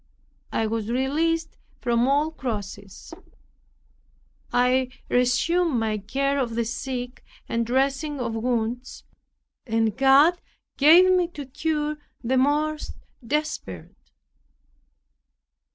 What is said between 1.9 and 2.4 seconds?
all